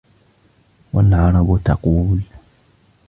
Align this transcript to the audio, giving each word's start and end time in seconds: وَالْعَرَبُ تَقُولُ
وَالْعَرَبُ 0.93 1.59
تَقُولُ 1.63 2.21